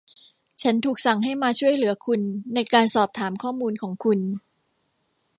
[0.61, 2.19] ฉันถูกสั่งให้มาช่วยเหลือคุณ
[2.53, 4.19] ในการสอบถามข้อมูลของคุณ